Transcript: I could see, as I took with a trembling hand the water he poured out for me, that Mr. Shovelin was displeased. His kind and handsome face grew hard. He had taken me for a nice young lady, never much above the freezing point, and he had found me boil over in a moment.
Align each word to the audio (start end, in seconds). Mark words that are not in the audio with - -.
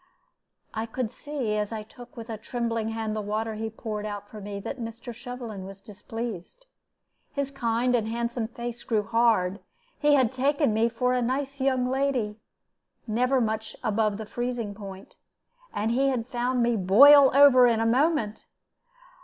I 0.73 0.87
could 0.87 1.11
see, 1.11 1.55
as 1.57 1.71
I 1.71 1.83
took 1.83 2.17
with 2.17 2.27
a 2.31 2.35
trembling 2.39 2.89
hand 2.89 3.15
the 3.15 3.21
water 3.21 3.53
he 3.53 3.69
poured 3.69 4.03
out 4.03 4.27
for 4.27 4.41
me, 4.41 4.59
that 4.61 4.79
Mr. 4.81 5.13
Shovelin 5.13 5.63
was 5.63 5.79
displeased. 5.79 6.65
His 7.33 7.51
kind 7.51 7.93
and 7.95 8.07
handsome 8.07 8.47
face 8.47 8.81
grew 8.83 9.03
hard. 9.03 9.59
He 9.99 10.15
had 10.15 10.31
taken 10.31 10.73
me 10.73 10.89
for 10.89 11.13
a 11.13 11.21
nice 11.21 11.61
young 11.61 11.87
lady, 11.87 12.39
never 13.05 13.39
much 13.39 13.75
above 13.83 14.17
the 14.17 14.25
freezing 14.25 14.73
point, 14.73 15.17
and 15.71 15.91
he 15.91 16.07
had 16.07 16.25
found 16.25 16.63
me 16.63 16.75
boil 16.77 17.29
over 17.35 17.67
in 17.67 17.79
a 17.79 17.85
moment. 17.85 18.47